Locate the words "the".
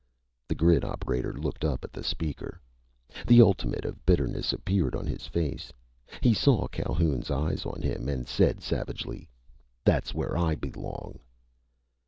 0.47-0.55, 1.93-2.03, 3.27-3.39